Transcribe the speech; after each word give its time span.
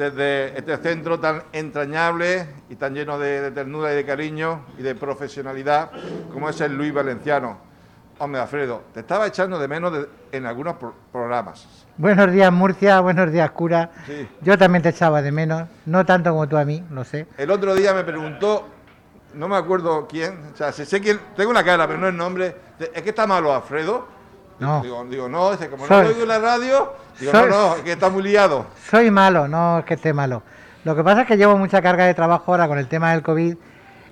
desde 0.00 0.58
este 0.58 0.78
centro 0.78 1.20
tan 1.20 1.42
entrañable 1.52 2.46
y 2.70 2.76
tan 2.76 2.94
lleno 2.94 3.18
de, 3.18 3.50
ternura 3.50 3.92
y 3.92 3.96
de 3.96 4.06
cariño 4.06 4.64
y 4.78 4.82
de 4.82 4.94
profesionalidad 4.94 5.90
como 6.32 6.48
es 6.48 6.58
el 6.62 6.74
Luis 6.74 6.92
Valenciano. 6.92 7.58
Hombre, 8.18 8.40
Alfredo, 8.40 8.84
te 8.94 9.00
estaba 9.00 9.26
echando 9.26 9.58
de 9.58 9.68
menos 9.68 10.06
en 10.32 10.46
algunos 10.46 10.76
programas. 11.12 11.86
Buenos 11.98 12.32
días, 12.32 12.50
Murcia, 12.50 13.00
buenos 13.00 13.30
días, 13.30 13.50
cura. 13.50 13.90
Yo 14.40 14.56
también 14.56 14.82
te 14.82 14.88
echaba 14.88 15.20
de 15.20 15.32
menos, 15.32 15.68
no 15.84 16.04
tanto 16.06 16.30
como 16.30 16.48
tú 16.48 16.56
a 16.56 16.64
mí, 16.64 16.82
no 16.90 17.04
sé. 17.04 17.26
El 17.36 17.50
otro 17.50 17.74
día 17.74 17.92
me 17.92 18.04
preguntó 18.04 18.66
no 19.34 19.48
me 19.48 19.56
acuerdo 19.56 20.08
quién, 20.08 20.50
o 20.52 20.56
sea, 20.56 20.72
sé 20.72 21.00
quién, 21.00 21.20
tengo 21.36 21.50
una 21.50 21.62
cara, 21.62 21.86
pero 21.86 22.00
no 22.00 22.08
el 22.08 22.16
nombre. 22.16 22.56
¿Es 22.78 23.02
que 23.02 23.10
está 23.10 23.26
malo 23.26 23.54
Alfredo? 23.54 24.08
No. 24.60 24.82
Digo, 24.82 25.28
no, 25.28 25.50
dice, 25.52 25.68
como 25.68 25.86
no 25.86 26.02
lo 26.02 26.08
oigo 26.08 26.22
en 26.22 26.28
la 26.28 26.38
radio, 26.38 26.92
digo, 27.18 27.32
no, 27.32 27.46
no, 27.46 27.76
es 27.76 27.82
que 27.82 27.92
está 27.92 28.10
muy 28.10 28.22
liado. 28.22 28.66
Soy 28.90 29.10
malo, 29.10 29.48
no 29.48 29.78
es 29.78 29.84
que 29.84 29.94
esté 29.94 30.12
malo. 30.12 30.42
Lo 30.84 30.94
que 30.94 31.02
pasa 31.02 31.22
es 31.22 31.26
que 31.26 31.36
llevo 31.36 31.56
mucha 31.56 31.82
carga 31.82 32.04
de 32.06 32.14
trabajo 32.14 32.52
ahora 32.52 32.68
con 32.68 32.78
el 32.78 32.86
tema 32.86 33.12
del 33.12 33.22
COVID 33.22 33.56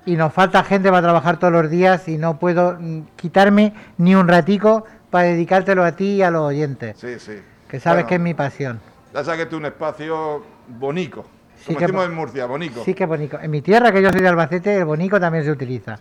y 0.07 0.17
nos 0.17 0.33
falta 0.33 0.65
gente 0.65 0.89
para 0.89 1.03
trabajar 1.03 1.39
todos 1.39 1.53
los 1.53 1.71
días 1.71 2.09
y 2.09 2.17
no 2.17 2.39
puedo 2.39 2.77
mm, 2.79 3.03
quitarme 3.17 3.75
ni 3.99 4.15
un 4.15 4.27
ratico 4.27 4.85
para 5.11 5.29
dedicártelo 5.29 5.85
a 5.85 5.93
ti 5.93 6.15
y 6.15 6.23
a 6.23 6.31
los 6.31 6.43
oyentes. 6.43 6.97
Sí, 6.99 7.19
sí. 7.19 7.41
Que 7.69 7.79
sabes 7.79 8.07
que 8.07 8.15
es 8.15 8.21
mi 8.21 8.35
pasión. 8.35 8.81
Ya 9.13 9.25
sabes 9.25 9.43
que 9.43 9.49
es 9.49 9.53
un 9.55 9.67
espacio 9.67 10.43
bonito. 10.67 11.25
Sí 11.67 11.75
Como 11.75 12.03
en 12.03 12.15
Murcia, 12.15 12.47
bonico. 12.47 12.83
Sí 12.85 12.95
que 12.95 13.05
bonico. 13.05 13.39
En 13.41 13.51
mi 13.51 13.61
tierra, 13.63 13.93
que 13.93 14.01
yo 14.01 14.11
soy 14.11 14.21
de 14.21 14.29
Albacete, 14.29 14.77
el 14.77 14.85
bonico 14.85 15.19
también 15.21 15.45
se 15.45 15.51
utiliza. 15.51 15.99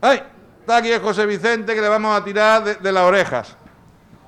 ¡Ay! 0.00 0.22
Está 0.60 0.78
aquí 0.78 0.90
el 0.90 1.00
José 1.00 1.26
Vicente 1.26 1.74
que 1.74 1.80
le 1.80 1.88
vamos 1.88 2.18
a 2.18 2.24
tirar 2.24 2.64
de, 2.80 2.92
las 2.92 3.02
orejas. 3.02 3.56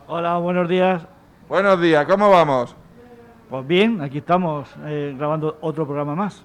Hola, 0.09 0.37
buenos 0.39 0.69
días. 0.69 1.03
Buenos 1.49 1.81
días, 1.81 2.07
¿cómo 2.07 2.31
vamos? 2.31 2.77
Pues 3.51 3.67
bien, 3.67 4.01
aquí 4.01 4.19
estamos 4.19 4.69
eh, 4.85 5.17
grabando 5.19 5.59
otro 5.61 5.85
programa 5.85 6.15
más. 6.15 6.45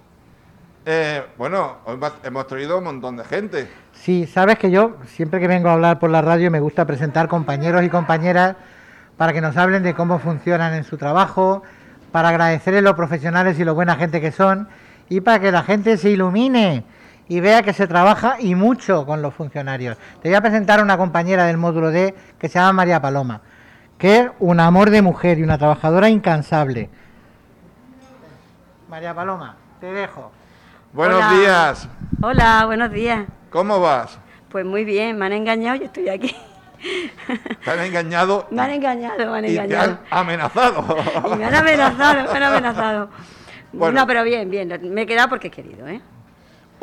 Eh, 0.84 1.22
bueno, 1.38 1.78
hoy 1.86 2.00
hemos 2.23 2.48
traído 2.48 2.80
un 2.80 2.86
montón 2.86 3.18
de 3.18 3.23
gente. 3.23 3.70
Sí, 3.92 4.26
sabes 4.26 4.58
que 4.58 4.72
yo 4.72 4.98
siempre 5.06 5.40
que 5.40 5.48
vengo 5.48 5.70
a 5.70 5.73
hablar 5.73 6.00
por 6.00 6.09
la 6.09 6.23
radio 6.23 6.50
me 6.50 6.59
gusta 6.59 6.86
presentar 6.86 7.28
compañeros 7.28 7.84
y 7.84 7.90
compañeras 7.90 8.56
para 9.16 9.31
que 9.31 9.42
nos 9.42 9.56
hablen 9.58 9.84
de 9.84 9.94
cómo 9.94 10.18
funcionan 10.18 10.73
en 10.73 10.84
su 10.84 10.98
trabajo, 10.98 11.62
para 12.12 12.30
agradecerles 12.30 12.81
los 12.81 12.96
profesionales 12.96 13.59
y 13.59 13.64
lo 13.64 13.75
buena 13.75 13.96
gente 13.96 14.22
que 14.22 14.31
son 14.31 14.70
y 15.08 15.22
para 15.22 15.40
que 15.40 15.52
la 15.52 15.62
gente 15.62 15.98
se 15.98 16.09
ilumine 16.09 16.84
y 17.28 17.40
vea 17.42 17.62
que 17.62 17.73
se 17.73 17.86
trabaja 17.86 18.38
y 18.40 18.56
mucho 18.56 19.06
con 19.06 19.22
los 19.22 19.36
funcionarios. 19.36 19.98
Te 20.22 20.30
voy 20.30 20.36
a 20.36 20.42
presentar 20.42 20.80
a 20.80 20.84
una 20.84 20.98
compañera 20.98 21.46
del 21.46 21.58
módulo 21.58 21.92
D 21.92 22.16
que 22.40 22.50
se 22.50 22.58
llama 22.58 22.73
María 22.73 23.02
Paloma, 23.02 23.42
que 24.02 24.18
es 24.18 24.32
un 24.40 24.60
amor 24.60 24.90
de 24.90 25.04
mujer 25.04 25.38
y 25.38 25.44
una 25.44 25.60
trabajadora 25.60 26.10
incansable. 26.10 26.90
María 28.90 29.14
Paloma, 29.14 29.56
te 29.80 29.94
dejo. 29.94 30.32
Buenos 30.92 31.38
días. 31.38 31.88
Hola, 32.20 32.64
buenos 32.66 32.92
días. 32.92 33.28
¿Cómo 33.52 33.80
vas? 33.80 34.18
Pues 34.50 34.66
muy 34.66 34.86
bien, 34.86 35.20
me 35.20 35.28
han 35.28 35.34
engañado 35.34 35.76
y 35.76 35.84
estoy 35.84 36.10
aquí. 36.10 36.36
¿Te 37.64 37.70
han 37.70 37.80
engañado? 37.81 38.48
Me 38.52 38.64
han 38.64 38.72
engañado, 38.72 39.18
me 39.31 39.38
han 39.38 39.46
engañado. 39.46 39.68
Y 39.68 39.68
te 39.68 39.75
han 39.78 40.00
amenazado. 40.09 40.98
Y 41.34 41.36
me 41.36 41.46
han 41.46 41.54
amenazado, 41.54 42.24
me 42.24 42.38
han 42.38 42.44
amenazado. 42.44 43.09
No, 43.72 44.08
pero 44.08 44.24
bien, 44.24 44.50
bien. 44.50 44.80
Me 44.92 45.04
he 45.04 45.06
quedado 45.06 45.30
porque 45.30 45.50
he 45.50 45.52
querido, 45.52 45.88
¿eh? 45.88 46.02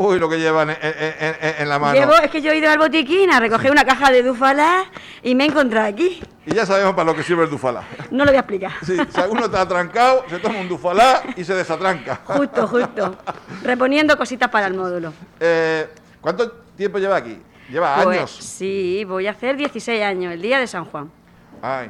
Uy, 0.00 0.20
lo 0.20 0.28
que 0.28 0.38
llevan 0.38 0.70
en, 0.70 1.68
la 1.68 1.80
mano. 1.80 1.98
Llevo, 1.98 2.14
es 2.14 2.30
que 2.30 2.40
yo 2.40 2.52
he 2.52 2.58
ido 2.58 2.70
al 2.70 2.78
botiquín 2.78 3.32
a 3.32 3.40
recoger 3.40 3.72
una 3.72 3.84
caja 3.84 4.12
de 4.12 4.22
dufalá 4.22 4.84
y 5.24 5.34
me 5.34 5.42
he 5.42 5.48
encontrado 5.48 5.88
aquí. 5.88 6.22
Y 6.46 6.54
ya 6.54 6.64
sabemos 6.64 6.94
para 6.94 7.06
lo 7.06 7.16
que 7.16 7.24
sirve 7.24 7.42
el 7.42 7.50
dufalá. 7.50 7.82
No 8.12 8.24
lo 8.24 8.30
voy 8.30 8.36
a 8.36 8.40
explicar. 8.40 8.72
Sí, 8.86 8.96
si 8.96 9.20
alguno 9.20 9.46
está 9.46 9.62
atrancado, 9.62 10.24
se 10.30 10.38
toma 10.38 10.60
un 10.60 10.68
dufalá 10.68 11.24
y 11.34 11.42
se 11.42 11.52
desatranca. 11.52 12.20
Justo, 12.26 12.68
justo. 12.68 13.16
Reponiendo 13.64 14.16
cositas 14.16 14.48
para 14.48 14.68
el 14.68 14.74
módulo. 14.74 15.12
Eh, 15.40 15.88
¿Cuánto 16.20 16.48
tiempo 16.76 16.98
lleva 16.98 17.16
aquí? 17.16 17.36
¿Lleva 17.68 18.00
pues, 18.04 18.18
años? 18.18 18.30
Sí, 18.30 19.04
voy 19.04 19.26
a 19.26 19.32
hacer 19.32 19.56
16 19.56 20.00
años, 20.04 20.32
el 20.32 20.40
día 20.40 20.60
de 20.60 20.68
San 20.68 20.84
Juan. 20.84 21.10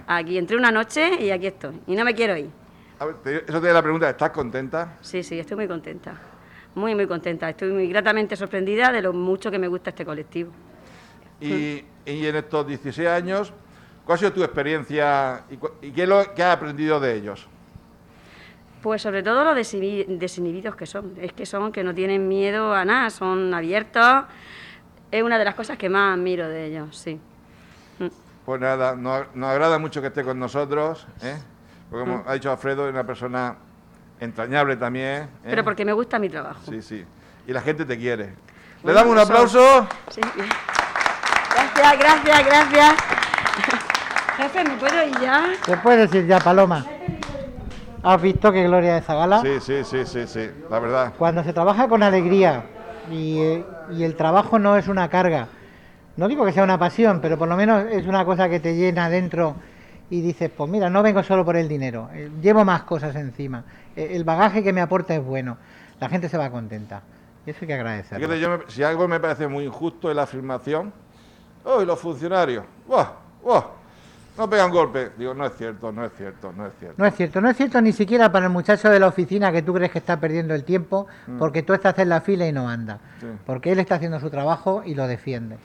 Aquí 0.06 0.38
entré 0.38 0.56
una 0.56 0.70
noche 0.70 1.22
y 1.22 1.30
aquí 1.30 1.48
estoy. 1.48 1.78
Y 1.86 1.94
no 1.94 2.06
me 2.06 2.14
quiero 2.14 2.38
ir. 2.38 2.48
eso 3.46 3.60
te 3.60 3.66
da 3.66 3.74
la 3.74 3.82
pregunta, 3.82 4.08
¿estás 4.08 4.30
contenta? 4.30 4.96
Sí, 5.02 5.22
sí, 5.22 5.38
estoy 5.38 5.58
muy 5.58 5.68
contenta. 5.68 6.14
Muy, 6.78 6.94
muy 6.94 7.06
contenta. 7.06 7.50
Estoy 7.50 7.72
muy 7.72 7.88
gratamente 7.88 8.36
sorprendida 8.36 8.92
de 8.92 9.02
lo 9.02 9.12
mucho 9.12 9.50
que 9.50 9.58
me 9.58 9.68
gusta 9.68 9.90
este 9.90 10.04
colectivo. 10.04 10.50
Y, 11.40 11.84
en 12.06 12.36
estos 12.36 12.66
16 12.66 13.08
años, 13.08 13.52
¿cuál 14.04 14.16
ha 14.16 14.18
sido 14.18 14.32
tu 14.32 14.42
experiencia 14.42 15.44
y, 15.82 15.90
qué, 15.90 16.06
lo, 16.06 16.34
qué 16.34 16.42
has 16.42 16.56
aprendido 16.56 16.98
de 17.00 17.14
ellos? 17.14 17.46
Pues 18.82 19.02
sobre 19.02 19.22
todo 19.22 19.44
lo 19.44 19.54
desinhibidos 19.54 20.76
que 20.76 20.86
son. 20.86 21.14
Es 21.20 21.32
que 21.32 21.44
son 21.44 21.72
que 21.72 21.82
no 21.84 21.94
tienen 21.94 22.28
miedo 22.28 22.72
a 22.72 22.84
nada, 22.84 23.10
son 23.10 23.52
abiertos 23.52 24.24
es 25.10 25.22
una 25.22 25.38
de 25.38 25.44
las 25.44 25.54
cosas 25.54 25.78
que 25.78 25.88
más 25.88 26.14
admiro 26.14 26.48
de 26.48 26.66
ellos, 26.66 26.96
sí. 26.96 27.18
Mm. 27.98 28.08
Pues 28.44 28.60
nada, 28.60 28.94
nos, 28.94 29.26
agrada 29.42 29.78
mucho 29.78 30.00
que 30.00 30.08
esté 30.08 30.24
con 30.24 30.38
nosotros, 30.38 31.06
¿eh? 31.22 31.38
porque 31.90 32.04
como 32.04 32.22
mm. 32.22 32.28
ha 32.28 32.34
dicho 32.34 32.50
Alfredo, 32.50 32.86
es 32.86 32.92
una 32.92 33.04
persona 33.04 33.56
entrañable 34.20 34.76
también. 34.76 35.22
¿eh? 35.22 35.28
Pero 35.44 35.64
porque 35.64 35.84
me 35.84 35.92
gusta 35.92 36.18
mi 36.18 36.28
trabajo. 36.28 36.60
Sí, 36.68 36.82
sí. 36.82 37.04
Y 37.46 37.52
la 37.52 37.60
gente 37.60 37.84
te 37.84 37.96
quiere. 37.96 38.34
¿Le 38.84 38.92
damos 38.92 39.12
un 39.12 39.18
aplauso? 39.18 39.86
Sí. 40.10 40.20
Gracias, 41.54 41.98
gracias, 41.98 42.46
gracias. 42.46 42.94
Jefe, 44.36 44.64
¿me 44.64 44.76
puedo 44.76 45.06
ir 45.06 45.20
ya? 45.20 45.52
¿Te 45.64 45.76
puedes 45.78 46.14
ir 46.14 46.26
ya, 46.26 46.38
Paloma? 46.38 46.86
¿Has 48.02 48.22
visto 48.22 48.52
qué 48.52 48.64
gloria 48.64 48.92
de 48.94 48.98
esa 49.00 49.14
gala? 49.14 49.40
Sí, 49.42 49.58
sí, 49.60 49.82
sí, 49.84 50.06
sí, 50.06 50.26
sí, 50.26 50.50
la 50.70 50.78
verdad. 50.78 51.12
Cuando 51.18 51.42
se 51.42 51.52
trabaja 51.52 51.88
con 51.88 52.02
alegría, 52.02 52.62
y, 53.10 53.64
el 54.02 54.14
trabajo 54.16 54.58
no 54.58 54.76
es 54.76 54.88
una 54.88 55.08
carga. 55.08 55.48
No 56.16 56.28
digo 56.28 56.44
que 56.44 56.52
sea 56.52 56.64
una 56.64 56.78
pasión, 56.78 57.20
pero 57.20 57.38
por 57.38 57.48
lo 57.48 57.56
menos 57.56 57.84
es 57.90 58.06
una 58.06 58.24
cosa 58.24 58.48
que 58.48 58.60
te 58.60 58.74
llena 58.74 59.08
dentro 59.08 59.56
y 60.10 60.20
dices, 60.20 60.50
pues 60.56 60.70
mira, 60.70 60.88
no 60.88 61.02
vengo 61.02 61.22
solo 61.22 61.44
por 61.44 61.56
el 61.56 61.68
dinero, 61.68 62.08
eh, 62.12 62.30
llevo 62.40 62.64
más 62.64 62.82
cosas 62.82 63.14
encima. 63.16 63.64
Eh, 63.94 64.10
el 64.12 64.24
bagaje 64.24 64.62
que 64.62 64.72
me 64.72 64.80
aporta 64.80 65.14
es 65.14 65.24
bueno. 65.24 65.58
La 66.00 66.08
gente 66.08 66.28
se 66.28 66.38
va 66.38 66.50
contenta. 66.50 67.02
Y 67.44 67.50
eso 67.50 67.58
hay 67.62 67.66
que 67.66 67.74
agradecer. 67.74 68.64
si 68.68 68.82
algo 68.82 69.08
me 69.08 69.20
parece 69.20 69.48
muy 69.48 69.64
injusto 69.64 70.10
es 70.10 70.16
la 70.16 70.22
afirmación, 70.22 70.92
¡oh, 71.64 71.84
los 71.84 71.98
funcionarios! 71.98 72.64
¡Buah! 72.86 73.12
¡Buah! 73.42 73.78
no 74.38 74.48
pegan 74.48 74.70
golpe. 74.70 75.10
Digo, 75.18 75.34
no 75.34 75.44
es 75.44 75.52
cierto, 75.56 75.90
no 75.90 76.04
es 76.04 76.12
cierto, 76.16 76.52
no 76.56 76.66
es 76.66 76.72
cierto. 76.78 76.94
No 76.96 77.06
es 77.06 77.14
cierto, 77.14 77.40
no 77.40 77.50
es 77.50 77.56
cierto 77.56 77.80
ni 77.80 77.92
siquiera 77.92 78.30
para 78.30 78.46
el 78.46 78.52
muchacho 78.52 78.88
de 78.88 79.00
la 79.00 79.08
oficina 79.08 79.50
que 79.50 79.62
tú 79.62 79.74
crees 79.74 79.90
que 79.90 79.98
está 79.98 80.18
perdiendo 80.20 80.54
el 80.54 80.64
tiempo 80.64 81.08
mm. 81.26 81.38
porque 81.38 81.62
tú 81.64 81.74
estás 81.74 81.98
en 81.98 82.08
la 82.08 82.20
fila 82.20 82.46
y 82.46 82.52
no 82.52 82.68
anda. 82.68 83.00
Porque 83.44 83.72
él 83.72 83.80
está 83.80 83.96
haciendo 83.96 84.20
su 84.20 84.30
trabajo 84.30 84.82
y 84.86 84.94
lo 84.94 85.08
defiende. 85.08 85.58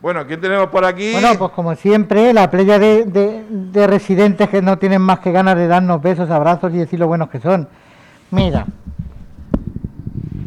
Bueno, 0.00 0.26
¿quién 0.26 0.40
tenemos 0.40 0.68
por 0.68 0.84
aquí? 0.84 1.12
Bueno, 1.12 1.34
pues 1.38 1.50
como 1.52 1.74
siempre, 1.74 2.32
la 2.32 2.50
playa 2.50 2.78
de, 2.78 3.04
de, 3.04 3.86
residentes 3.86 4.48
que 4.48 4.62
no 4.62 4.78
tienen 4.78 5.02
más 5.02 5.20
que 5.20 5.30
ganas 5.30 5.56
de 5.56 5.66
darnos 5.66 6.00
besos, 6.00 6.30
abrazos 6.30 6.72
y 6.72 6.78
decir 6.78 6.98
lo 6.98 7.06
buenos 7.06 7.28
que 7.28 7.38
son. 7.38 7.68
Mira, 8.30 8.66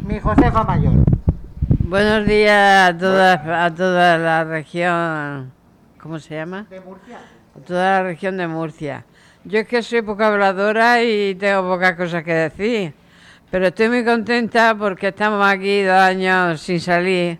mi 0.06 0.18
Josefa 0.18 0.64
Mayor. 0.64 0.94
Buenos 1.86 2.26
días 2.26 2.90
a 2.90 2.98
toda, 2.98 3.64
a 3.64 3.74
toda 3.74 4.18
la 4.18 4.44
región, 4.44 5.52
¿cómo 6.00 6.18
se 6.18 6.34
llama? 6.34 6.66
De 6.68 6.80
Murcia 6.80 7.18
toda 7.60 7.90
la 7.90 8.02
región 8.02 8.36
de 8.36 8.48
Murcia. 8.48 9.04
Yo 9.44 9.60
es 9.60 9.68
que 9.68 9.82
soy 9.82 10.02
poca 10.02 10.28
habladora 10.28 11.02
y 11.02 11.34
tengo 11.34 11.62
pocas 11.62 11.96
cosas 11.96 12.24
que 12.24 12.32
decir, 12.32 12.94
pero 13.50 13.68
estoy 13.68 13.88
muy 13.88 14.04
contenta 14.04 14.74
porque 14.76 15.08
estamos 15.08 15.46
aquí 15.46 15.82
dos 15.82 15.96
años 15.96 16.60
sin 16.60 16.80
salir 16.80 17.38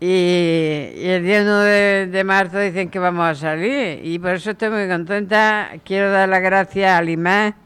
y, 0.00 0.92
el 0.96 1.24
día 1.24 1.42
9 1.44 2.06
de, 2.06 2.24
marzo 2.24 2.58
dicen 2.58 2.88
que 2.88 2.98
vamos 2.98 3.28
a 3.28 3.34
salir 3.34 4.00
y 4.02 4.18
por 4.18 4.30
eso 4.30 4.52
estoy 4.52 4.70
muy 4.70 4.88
contenta. 4.88 5.72
Quiero 5.84 6.10
dar 6.10 6.28
las 6.28 6.40
gracias 6.40 6.98
al 6.98 7.10
IMAX, 7.10 7.56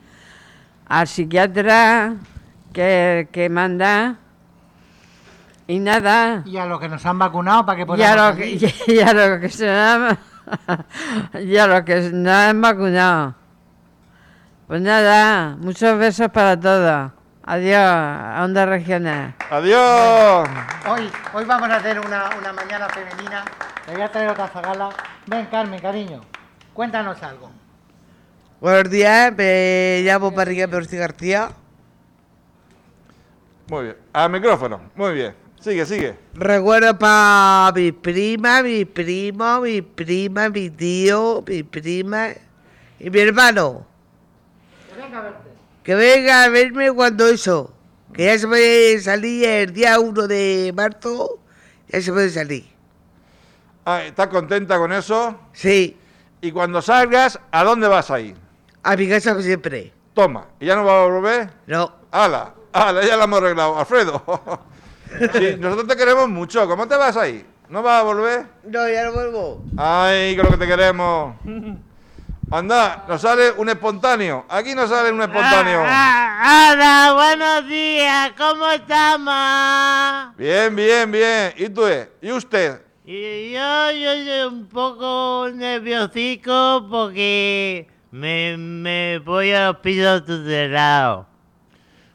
al 0.86 1.06
psiquiatra 1.06 2.16
que, 2.72 3.28
que 3.30 3.48
manda 3.48 4.16
y 5.68 5.78
nada. 5.78 6.42
Y 6.44 6.56
a 6.56 6.66
los 6.66 6.80
que 6.80 6.88
nos 6.88 7.06
han 7.06 7.18
vacunado 7.18 7.64
para 7.64 7.78
que 7.78 7.86
podamos. 7.86 8.38
Y 8.86 8.98
a 9.00 9.12
los 9.12 9.40
que 9.40 9.48
se 9.48 9.70
han 9.70 10.18
ya 11.46 11.66
lo 11.66 11.84
que 11.84 12.10
nada 12.12 12.50
es 12.50 12.60
vacunado. 12.60 13.34
Pues 14.66 14.80
nada, 14.80 15.56
muchos 15.58 15.98
besos 15.98 16.28
para 16.30 16.58
todos. 16.58 17.12
Adiós, 17.46 18.40
Onda 18.40 18.64
Regional. 18.64 19.34
Adiós. 19.50 20.48
Hoy, 20.88 21.10
hoy 21.34 21.44
vamos 21.44 21.68
a 21.68 21.76
hacer 21.76 22.00
una, 22.00 22.30
una 22.38 22.54
mañana 22.54 22.88
femenina. 22.88 23.44
Le 23.86 23.92
voy 23.92 24.02
a 24.02 24.10
traer 24.10 24.30
otra 24.30 24.48
zagala. 24.48 24.88
Ven, 25.26 25.44
Carmen, 25.46 25.78
cariño, 25.78 26.22
cuéntanos 26.72 27.22
algo. 27.22 27.50
Buenos 28.60 28.90
días, 28.90 29.34
me 29.36 30.00
llamo 30.02 30.30
María 30.30 30.66
Percy 30.68 30.96
García. 30.96 31.50
Muy 33.68 33.84
bien. 33.84 33.96
Al 34.14 34.30
micrófono. 34.30 34.80
Muy 34.94 35.12
bien. 35.12 35.34
Sigue, 35.60 35.84
sigue. 35.84 36.18
Recuerdo 36.32 36.98
para 36.98 37.72
mi 37.74 37.92
prima, 37.92 38.62
mi 38.62 38.86
primo, 38.86 39.60
mi 39.60 39.82
prima, 39.82 40.48
mi 40.48 40.70
tío, 40.70 41.44
mi 41.46 41.62
prima 41.62 42.28
y 42.98 43.10
mi 43.10 43.20
hermano. 43.20 43.86
Que 45.84 45.94
venga 45.94 46.44
a 46.44 46.48
verme 46.48 46.90
cuando 46.92 47.28
eso. 47.28 47.72
Que 48.12 48.24
ya 48.24 48.38
se 48.38 48.46
puede 48.48 49.00
salir 49.00 49.44
el 49.44 49.72
día 49.72 49.98
1 50.00 50.26
de 50.26 50.72
marzo. 50.74 51.38
Ya 51.88 52.00
se 52.00 52.12
puede 52.12 52.30
salir. 52.30 52.64
Ah, 53.84 54.02
¿Estás 54.02 54.28
contenta 54.28 54.78
con 54.78 54.92
eso? 54.92 55.38
Sí, 55.52 55.96
Y 56.40 56.52
cuando 56.52 56.80
salgas, 56.82 57.38
¿a 57.50 57.64
dónde 57.64 57.88
vas 57.88 58.10
a 58.10 58.20
ir? 58.20 58.36
a 58.82 58.96
mi 58.96 59.08
casa 59.08 59.40
siempre. 59.40 59.92
Toma. 60.14 60.46
¿Y 60.60 60.66
ya 60.66 60.76
no 60.76 60.84
vas 60.84 60.94
a 60.94 61.06
volver? 61.06 61.50
No, 61.66 61.90
¡Hala! 62.10 62.52
¡Hala! 62.72 63.02
Ya 63.04 63.16
la 63.16 63.24
hemos 63.24 63.40
arreglado. 63.40 63.78
Alfredo. 63.78 64.22
sí, 65.32 65.56
nosotros 65.58 65.86
te 65.88 65.96
queremos 65.96 66.28
mucho. 66.28 66.66
¿Cómo 66.68 66.86
te 66.86 66.96
vas 66.96 67.16
a 67.16 67.26
ir? 67.28 67.46
¿No 67.70 67.82
vas 67.82 68.00
a 68.00 68.04
volver? 68.04 68.46
no, 68.64 68.88
ya 68.88 69.04
no 69.04 69.12
vuelvo. 69.12 69.62
¡Ay, 69.76 70.36
que 70.36 70.42
lo 70.42 70.50
que 70.50 70.56
te 70.58 70.66
queremos! 70.66 71.34
Anda, 72.58 73.04
nos 73.08 73.20
sale 73.20 73.50
un 73.50 73.68
espontáneo. 73.68 74.46
Aquí 74.48 74.76
nos 74.76 74.88
sale 74.88 75.10
un 75.10 75.20
espontáneo. 75.20 75.80
hola, 75.80 77.10
buenos 77.12 77.66
días, 77.68 78.30
¿cómo 78.38 78.70
estamos? 78.70 80.36
Bien, 80.36 80.76
bien, 80.76 81.10
bien. 81.10 81.52
¿Y 81.56 81.68
tú? 81.70 81.84
eh? 81.84 82.12
¿Y 82.22 82.30
usted? 82.30 82.80
Y 83.04 83.50
yo, 83.50 83.90
yo 83.90 84.12
soy 84.24 84.40
un 84.52 84.68
poco 84.68 85.48
nerviosico 85.52 86.86
porque 86.88 87.88
me, 88.12 88.56
me 88.56 89.18
voy 89.18 89.50
a 89.50 89.66
los 89.72 89.78
pisos 89.78 90.24
tutelados. 90.24 91.26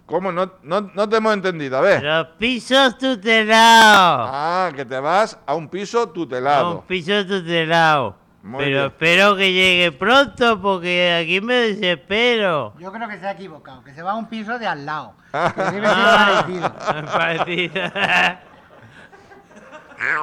¿Cómo? 0.06 0.32
No, 0.32 0.54
no, 0.64 0.90
no 0.96 1.10
te 1.10 1.18
hemos 1.18 1.34
entendido. 1.34 1.78
A 1.80 1.82
ver. 1.82 2.02
Los 2.02 2.28
pisos 2.38 2.98
tutelados. 2.98 4.30
Ah, 4.32 4.72
que 4.74 4.86
te 4.86 4.98
vas 5.02 5.38
a 5.46 5.54
un 5.54 5.68
piso 5.68 6.00
A 6.00 6.04
un 6.06 6.14
tutelado. 6.14 6.86
piso 6.88 7.26
tutelado. 7.28 8.16
Muy 8.42 8.64
Pero 8.64 8.76
bien. 8.78 8.86
espero 8.88 9.36
que 9.36 9.52
llegue 9.52 9.92
pronto 9.92 10.62
porque 10.62 11.14
aquí 11.22 11.42
me 11.42 11.56
desespero. 11.56 12.74
Yo 12.80 12.92
creo 12.92 13.10
que 13.10 13.18
se 13.20 13.28
ha 13.28 13.32
equivocado, 13.32 13.84
que 13.84 13.94
se 13.94 14.02
va 14.02 14.12
a 14.12 14.16
un 14.16 14.28
piso 14.28 14.58
de 14.58 14.66
al 14.68 14.86
lado. 14.86 15.14
Que 15.56 15.64
debe 15.64 15.88
ser 15.88 17.06
parecido. 17.06 17.82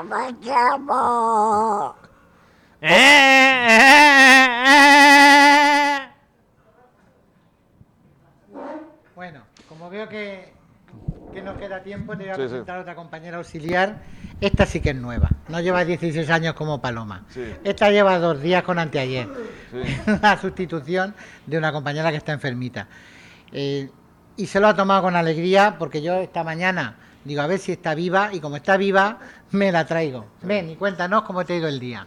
Parecido. 0.08 1.96
Eh, 2.78 2.88
eh, 2.88 4.64
eh. 4.66 6.08
Bueno, 9.14 9.40
como 9.68 9.88
veo 9.90 10.08
que, 10.08 10.52
que 11.32 11.42
nos 11.42 11.56
queda 11.56 11.82
tiempo, 11.82 12.16
te 12.16 12.24
voy 12.24 12.32
a 12.32 12.34
Sí, 12.34 12.42
sí. 12.42 12.48
presentar 12.48 12.78
a 12.78 12.80
otra 12.82 12.94
compañera 12.94 13.38
auxiliar. 13.38 14.02
Esta 14.40 14.66
sí 14.66 14.80
que 14.80 14.90
es 14.90 14.96
nueva. 14.96 15.30
No 15.48 15.60
lleva 15.60 15.84
16 15.84 16.28
años 16.30 16.54
como 16.54 16.80
Paloma. 16.80 17.24
Sí. 17.30 17.54
Esta 17.64 17.90
lleva 17.90 18.18
dos 18.18 18.42
días 18.42 18.62
con 18.62 18.78
anteayer. 18.78 19.28
Sí. 19.70 20.12
La 20.22 20.38
sustitución 20.38 21.14
de 21.46 21.58
una 21.58 21.72
compañera 21.72 22.10
que 22.10 22.18
está 22.18 22.32
enfermita. 22.32 22.86
Eh, 23.52 23.90
y 24.36 24.46
se 24.46 24.60
lo 24.60 24.68
ha 24.68 24.74
tomado 24.74 25.02
con 25.02 25.16
alegría 25.16 25.76
porque 25.78 26.02
yo 26.02 26.16
esta 26.16 26.44
mañana 26.44 26.96
digo 27.24 27.40
a 27.40 27.46
ver 27.46 27.58
si 27.58 27.72
está 27.72 27.94
viva 27.94 28.30
y 28.32 28.40
como 28.40 28.56
está 28.56 28.76
viva 28.76 29.18
me 29.50 29.72
la 29.72 29.86
traigo. 29.86 30.26
Ven 30.42 30.70
y 30.70 30.76
cuéntanos 30.76 31.22
cómo 31.22 31.44
te 31.44 31.54
ha 31.54 31.56
ido 31.56 31.68
el 31.68 31.80
día. 31.80 32.06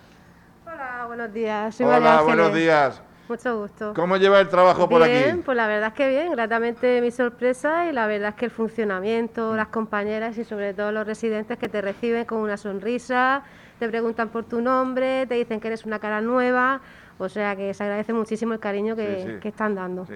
Hola, 0.65 1.05
buenos 1.07 1.33
días. 1.33 1.75
Soy 1.75 1.87
Hola, 1.87 2.21
buenos 2.21 2.53
días. 2.53 3.01
Mucho 3.29 3.59
gusto. 3.61 3.93
¿Cómo 3.95 4.17
lleva 4.17 4.39
el 4.39 4.49
trabajo 4.49 4.89
por 4.89 5.03
bien, 5.07 5.29
aquí? 5.29 5.41
pues 5.45 5.55
la 5.55 5.67
verdad 5.67 5.89
es 5.89 5.93
que 5.93 6.09
bien, 6.09 6.31
gratamente 6.31 6.99
mi 6.99 7.11
sorpresa 7.11 7.85
y 7.87 7.91
la 7.93 8.07
verdad 8.07 8.29
es 8.29 8.35
que 8.35 8.45
el 8.45 8.51
funcionamiento, 8.51 9.55
las 9.55 9.67
compañeras 9.67 10.35
y 10.39 10.43
sobre 10.43 10.73
todo 10.73 10.91
los 10.91 11.05
residentes 11.05 11.57
que 11.59 11.69
te 11.69 11.79
reciben 11.81 12.25
con 12.25 12.39
una 12.39 12.57
sonrisa, 12.57 13.43
te 13.77 13.87
preguntan 13.87 14.29
por 14.29 14.45
tu 14.45 14.61
nombre, 14.61 15.27
te 15.27 15.35
dicen 15.35 15.59
que 15.59 15.67
eres 15.67 15.85
una 15.85 15.99
cara 15.99 16.21
nueva, 16.21 16.81
o 17.19 17.29
sea 17.29 17.55
que 17.55 17.71
se 17.75 17.83
agradece 17.83 18.13
muchísimo 18.13 18.53
el 18.53 18.59
cariño 18.59 18.95
que, 18.95 19.21
Sí, 19.23 19.31
sí. 19.33 19.39
que 19.39 19.49
están 19.49 19.75
dando. 19.75 20.05
Sí. 20.07 20.15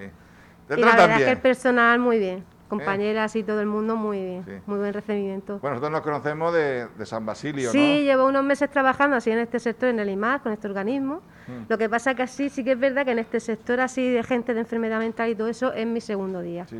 ¿Te 0.68 0.80
Y 0.80 0.81
la 0.81 0.88
verdad 0.88 1.10
es 1.12 1.18
que 1.18 1.24
bien? 1.25 1.30
el 1.30 1.38
personal 1.38 2.00
muy 2.00 2.18
bien, 2.18 2.44
compañeras 2.69 3.36
y 3.36 3.44
todo 3.44 3.62
el 3.62 3.68
mundo 3.68 3.95
muy 3.95 4.19
bien, 4.19 4.44
Sí. 4.45 4.51
muy 4.65 4.80
buen 4.80 4.94
recibimiento. 4.94 5.60
Bueno, 5.60 5.75
nosotros 5.75 5.92
nos 5.92 6.01
conocemos 6.01 6.54
de, 6.54 6.88
de 6.98 7.06
San 7.06 7.25
Basilio, 7.25 7.71
Sí, 7.71 7.98
¿no? 8.00 8.04
llevo 8.04 8.25
unos 8.27 8.44
meses 8.44 8.69
trabajando 8.69 9.15
así 9.18 9.30
en 9.31 9.39
este 9.39 9.60
sector, 9.60 9.89
en 9.89 10.00
el 10.00 10.10
IMAR, 10.10 10.42
con 10.42 10.51
este 10.51 10.68
organismo. 10.68 11.21
Mm. 11.48 11.65
Lo 11.69 11.77
que 11.77 11.89
pasa 11.89 12.15
que 12.15 12.24
así 12.24 12.50
sí 12.50 12.63
que 12.63 12.71
es 12.71 12.80
verdad 12.80 13.06
que 13.06 13.12
en 13.12 13.19
este 13.19 13.39
sector 13.39 13.80
así 13.80 14.10
de 14.12 14.24
gente 14.24 14.54
de 14.54 14.62
enfermedad 14.62 15.00
mental 15.00 15.30
y 15.30 15.36
todo 15.36 15.48
eso 15.50 15.71
es 15.74 15.86
mi 15.86 16.01
segundo 16.01 16.42
día. 16.42 16.65
Sí. 16.68 16.80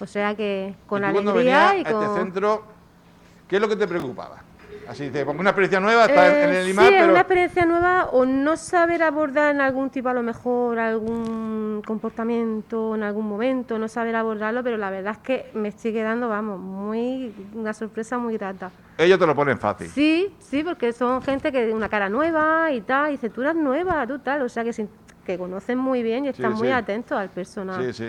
O 0.00 0.06
sea 0.06 0.34
que 0.34 0.74
con 0.86 1.02
¿Y 1.02 1.06
tú 1.06 1.12
cuando 1.12 1.30
alegría 1.32 1.68
venías 1.72 1.86
y 1.86 1.88
a 1.88 1.92
con... 1.92 2.02
este 2.04 2.18
centro, 2.18 2.62
¿qué 3.48 3.56
es 3.56 3.62
lo 3.62 3.68
que 3.68 3.76
te 3.76 3.86
preocupaba? 3.86 4.42
Así 4.88 5.04
dice, 5.04 5.24
porque 5.26 5.40
una 5.40 5.50
experiencia 5.50 5.80
nueva 5.80 6.06
está 6.06 6.28
en- 6.28 6.48
en 6.48 6.56
Eh, 6.56 6.60
el 6.62 6.68
IMAR, 6.70 6.86
sí, 6.86 6.94
pero... 6.98 7.10
una 7.12 7.20
experiencia 7.20 7.66
nueva 7.66 8.04
o 8.10 8.24
no 8.24 8.56
saber 8.56 9.02
abordar 9.02 9.54
en 9.54 9.60
algún 9.60 9.90
tipo 9.90 10.08
a 10.08 10.14
lo 10.14 10.22
mejor 10.22 10.78
algún 10.78 11.82
comportamiento 11.86 12.94
en 12.94 13.02
algún 13.02 13.28
momento, 13.28 13.78
no 13.78 13.86
saber 13.88 14.16
abordarlo, 14.16 14.62
pero 14.62 14.78
la 14.78 14.88
verdad 14.90 15.12
es 15.12 15.18
que 15.18 15.50
me 15.54 15.68
estoy 15.68 15.92
quedando, 15.92 16.28
vamos, 16.30 16.58
muy 16.58 17.34
una 17.54 17.74
sorpresa 17.74 18.16
muy 18.16 18.36
grata. 18.38 18.70
Ellos 18.96 19.18
te 19.18 19.26
lo 19.26 19.34
ponen 19.34 19.58
fácil. 19.58 19.88
Sí, 19.88 20.34
sí, 20.40 20.64
porque 20.64 20.92
son 20.94 21.20
gente 21.22 21.52
que 21.52 21.72
una 21.72 21.88
cara 21.90 22.08
nueva 22.08 22.72
y 22.72 22.80
tal, 22.80 23.10
y 23.10 23.12
dice, 23.12 23.28
tú 23.28 23.42
eres 23.42 23.54
nueva, 23.56 24.06
tú 24.06 24.18
tal, 24.20 24.40
o 24.42 24.48
sea 24.48 24.64
que, 24.64 24.72
sin- 24.72 24.88
que 25.26 25.36
conocen 25.36 25.76
muy 25.78 26.02
bien 26.02 26.24
y 26.24 26.28
están 26.28 26.52
Sí, 26.54 26.58
muy 26.60 26.68
sí. 26.68 26.72
atentos 26.74 27.18
al 27.18 27.28
personal. 27.28 27.84
Sí, 27.84 27.92
sí. 27.92 28.08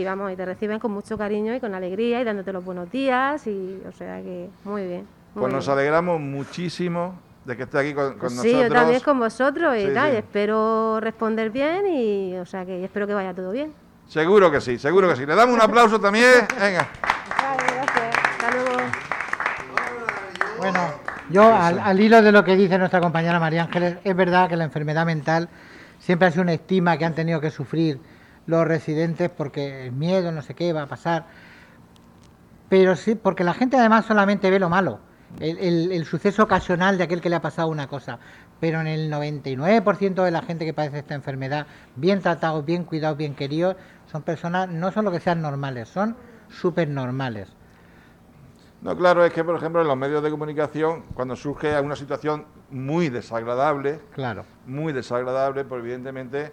Y 0.00 0.04
vamos, 0.04 0.32
y 0.32 0.36
te 0.36 0.44
reciben 0.44 0.78
con 0.78 0.92
mucho 0.92 1.18
cariño 1.18 1.54
y 1.54 1.60
con 1.60 1.74
alegría 1.74 2.20
y 2.20 2.24
dándote 2.24 2.52
los 2.52 2.64
buenos 2.64 2.90
días 2.90 3.46
y, 3.48 3.80
o 3.86 3.92
sea 3.92 4.22
que, 4.22 4.48
muy 4.64 4.86
bien. 4.86 5.06
Pues 5.34 5.52
nos 5.52 5.68
alegramos 5.68 6.20
muchísimo 6.20 7.18
de 7.44 7.56
que 7.56 7.64
esté 7.64 7.78
aquí 7.78 7.92
con, 7.94 8.12
con 8.14 8.22
nosotros. 8.34 8.42
sí, 8.42 8.52
yo 8.52 8.68
también 8.70 9.00
con 9.00 9.18
vosotros 9.18 9.76
y 9.76 9.86
Sí, 9.88 9.92
tal, 9.94 10.10
sí. 10.10 10.14
y 10.14 10.18
espero 10.18 11.00
responder 11.00 11.50
bien 11.50 11.86
y, 11.86 12.36
o 12.36 12.46
sea 12.46 12.64
que 12.64 12.84
espero 12.84 13.06
que 13.06 13.14
vaya 13.14 13.34
todo 13.34 13.50
bien. 13.50 13.72
Seguro 14.06 14.50
que 14.50 14.60
sí, 14.60 14.78
seguro 14.78 15.08
que 15.08 15.16
sí. 15.16 15.26
Le 15.26 15.34
damos 15.34 15.54
un 15.54 15.60
aplauso 15.62 15.98
también. 16.00 16.46
Venga. 16.60 16.88
Vale, 17.42 17.62
gracias. 17.74 18.16
Hasta 18.30 18.50
luego. 18.54 18.76
Bueno, 20.58 20.80
yo 21.30 21.54
al, 21.54 21.78
al 21.80 22.00
hilo 22.00 22.22
de 22.22 22.32
lo 22.32 22.44
que 22.44 22.54
dice 22.56 22.78
nuestra 22.78 23.00
compañera 23.00 23.40
María 23.40 23.62
Ángeles, 23.64 23.96
es 24.04 24.16
verdad 24.16 24.48
que 24.48 24.56
la 24.56 24.64
enfermedad 24.64 25.04
mental 25.04 25.48
siempre 25.98 26.28
ha 26.28 26.30
sido 26.30 26.42
una 26.42 26.52
estima 26.52 26.96
que 26.96 27.04
han 27.04 27.14
tenido 27.14 27.40
que 27.40 27.50
sufrir 27.50 27.98
los 28.46 28.66
residentes 28.66 29.30
porque 29.30 29.86
el 29.86 29.92
miedo, 29.92 30.30
no 30.32 30.42
sé 30.42 30.54
qué, 30.54 30.72
va 30.72 30.82
a 30.82 30.86
pasar. 30.86 31.26
Pero 32.68 32.96
sí, 32.96 33.14
porque 33.14 33.44
la 33.44 33.54
gente 33.54 33.76
además 33.76 34.04
solamente 34.06 34.50
ve 34.50 34.58
lo 34.58 34.68
malo, 34.68 35.00
el, 35.40 35.58
el- 35.58 35.92
el 35.92 36.04
suceso 36.04 36.42
ocasional 36.44 36.98
de 36.98 37.04
aquel 37.04 37.20
que 37.20 37.28
le 37.30 37.36
ha 37.36 37.42
pasado 37.42 37.68
una 37.68 37.86
cosa. 37.86 38.18
Pero 38.60 38.80
en 38.80 38.86
el 38.86 39.10
99% 39.10 40.22
de 40.24 40.30
la 40.30 40.42
gente 40.42 40.64
que 40.64 40.72
padece 40.72 41.00
esta 41.00 41.14
enfermedad, 41.14 41.66
bien 41.96 42.20
tratados, 42.20 42.64
bien 42.64 42.84
cuidados, 42.84 43.18
bien 43.18 43.34
queridos, 43.34 43.76
son 44.10 44.22
personas, 44.22 44.68
no 44.68 44.90
son 44.92 45.04
lo 45.04 45.10
que 45.10 45.20
sean 45.20 45.42
normales, 45.42 45.88
son 45.88 46.16
súper 46.48 46.88
normales. 46.88 47.48
No, 48.80 48.96
claro, 48.96 49.24
es 49.24 49.32
que, 49.32 49.42
por 49.42 49.56
ejemplo, 49.56 49.80
en 49.80 49.88
los 49.88 49.96
medios 49.96 50.22
de 50.22 50.30
comunicación, 50.30 51.04
cuando 51.14 51.36
surge 51.36 51.80
una 51.80 51.96
situación 51.96 52.44
muy 52.70 53.08
desagradable, 53.08 54.00
Claro. 54.14 54.44
muy 54.66 54.92
desagradable, 54.92 55.64
pues 55.64 55.80
evidentemente, 55.80 56.52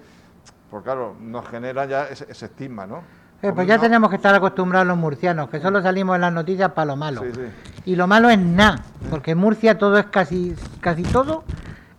pues 0.69 0.83
claro, 0.83 1.15
nos 1.19 1.45
genera 1.47 1.85
ya 1.85 2.05
ese, 2.05 2.25
ese 2.29 2.45
estigma, 2.45 2.87
¿no? 2.87 3.03
Eh, 3.41 3.51
pues 3.53 3.67
ya 3.67 3.79
tenemos 3.79 4.09
que 4.09 4.15
estar 4.17 4.33
acostumbrados 4.35 4.87
los 4.87 4.97
murcianos, 4.97 5.49
que 5.49 5.59
solo 5.59 5.81
salimos 5.81 6.15
en 6.15 6.21
las 6.21 6.31
noticias 6.31 6.71
para 6.71 6.85
lo 6.85 6.95
malo. 6.95 7.21
Sí, 7.23 7.31
sí. 7.33 7.70
Y 7.85 7.95
lo 7.95 8.07
malo 8.07 8.29
es 8.29 8.37
nada, 8.39 8.83
porque 9.09 9.31
en 9.31 9.37
Murcia 9.39 9.77
todo 9.77 9.97
es 9.97 10.05
casi, 10.05 10.55
casi 10.79 11.03
todo 11.03 11.43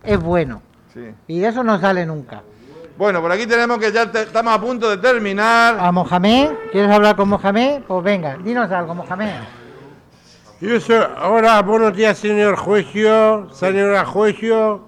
es 0.03 0.17
bueno. 0.19 0.61
Sí. 0.93 1.01
Y 1.27 1.39
de 1.39 1.47
eso 1.47 1.63
no 1.63 1.79
sale 1.79 2.05
nunca. 2.05 2.41
Bueno, 2.97 3.21
por 3.21 3.31
aquí 3.31 3.47
tenemos 3.47 3.79
que 3.79 3.91
ya 3.91 4.11
te- 4.11 4.21
estamos 4.23 4.53
a 4.53 4.61
punto 4.61 4.89
de 4.89 4.97
terminar. 4.97 5.77
A 5.79 5.91
Mohamed, 5.91 6.49
¿quieres 6.71 6.91
hablar 6.91 7.15
con 7.15 7.27
Mohamed? 7.29 7.81
Pues 7.87 8.03
venga, 8.03 8.37
dinos 8.37 8.71
algo, 8.71 8.93
Mohamed. 8.95 9.33
Yo 10.61 10.79
soy, 10.79 11.01
hola, 11.23 11.61
buenos 11.63 11.95
días, 11.95 12.17
señor 12.17 12.55
juicio, 12.55 13.49
señora 13.51 14.05
juicio, 14.05 14.87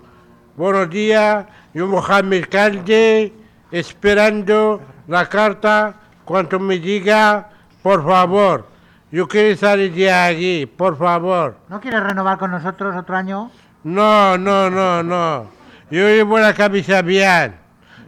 buenos 0.55 0.89
días, 0.89 1.45
yo 1.73 1.87
Mohamed 1.87 2.45
Calde, 2.49 3.33
esperando 3.71 4.79
la 5.07 5.27
carta, 5.27 5.95
cuanto 6.23 6.59
me 6.59 6.79
diga, 6.79 7.49
por 7.83 8.05
favor, 8.05 8.67
yo 9.11 9.27
quiero 9.27 9.55
salir 9.57 9.93
de 9.93 10.11
aquí, 10.11 10.65
por 10.65 10.97
favor. 10.97 11.57
¿No 11.69 11.79
quieres 11.79 12.01
renovar 12.03 12.37
con 12.37 12.51
nosotros 12.51 12.95
otro 12.95 13.15
año? 13.15 13.51
No, 13.83 14.37
no, 14.37 14.69
no, 14.69 15.03
no, 15.03 15.47
yo 15.91 16.07
llevo 16.07 16.39
la 16.39 16.53
camisa 16.53 17.01
bien, 17.03 17.55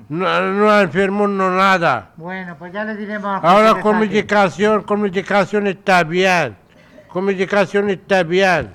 No, 0.10 0.42
no 0.54 0.80
enfermo, 0.82 1.28
no 1.28 1.52
nada. 1.52 2.12
Bueno, 2.16 2.56
pues 2.58 2.74
ya 2.74 2.84
le 2.84 2.96
diremos 2.96 3.44
al 3.44 3.50
Ahora 3.50 3.82
con 3.82 4.00
medicación 5.02 5.68
está 5.68 6.04
bien. 6.04 6.56
Con 7.10 7.26
medicación 7.26 7.90
está 7.90 8.24
bien. 8.24 8.72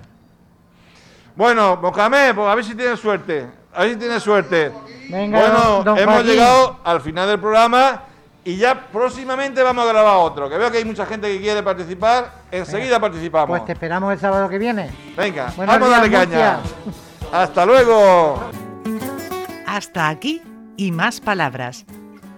Bueno, 1.35 1.79
Mohamed, 1.81 2.35
pues 2.35 2.49
a 2.49 2.55
ver 2.55 2.65
si 2.65 2.75
tienes 2.75 3.01
suerte. 3.01 3.47
A 3.75 3.81
ver 3.83 3.91
si 3.93 3.97
tienes 3.97 4.23
suerte. 4.23 4.71
Venga, 5.11 5.41
bueno, 5.41 5.59
don- 5.77 5.85
don 5.85 5.99
hemos 5.99 6.15
Joaquín. 6.17 6.31
llegado 6.33 6.81
al 6.85 7.01
final 7.01 7.29
del 7.29 7.41
programa 7.41 8.03
y 8.45 8.57
ya 8.57 8.89
próximamente 8.89 9.63
vamos 9.63 9.85
a 9.85 9.89
grabar 9.89 10.17
otro. 10.19 10.51
Que 10.51 10.59
veo 10.59 10.71
que 10.71 10.79
hay 10.79 10.85
mucha 10.85 11.07
gente 11.07 11.29
que 11.29 11.41
quiere 11.41 11.63
participar. 11.63 12.43
Enseguida 12.51 12.99
participamos. 12.99 13.49
Pues 13.49 13.65
te 13.65 13.73
esperamos 13.73 14.13
el 14.13 14.19
sábado 14.19 14.49
que 14.49 14.59
viene. 14.59 14.91
Venga, 15.17 15.53
Buenos 15.57 15.79
vamos 15.79 15.89
a 15.89 16.01
darle 16.01 16.11
caña. 16.11 16.59
Murcia. 16.59 17.41
Hasta 17.41 17.65
luego. 17.65 18.51
Hasta 19.67 20.09
aquí 20.09 20.43
y 20.77 20.91
más 20.93 21.21
palabras. 21.21 21.87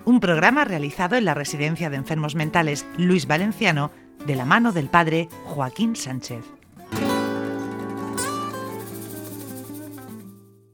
Un 0.04 0.20
programa 0.20 0.64
realizado 0.64 1.16
en 1.16 1.24
la 1.24 1.32
Residencia 1.32 1.88
de 1.88 1.96
Enfermos 1.96 2.34
Mentales 2.34 2.86
Luis 2.98 3.26
Valenciano 3.26 3.90
de 4.26 4.36
la 4.36 4.44
mano 4.44 4.72
del 4.72 4.88
padre 4.88 5.28
Joaquín 5.44 5.96
Sánchez. 5.96 6.44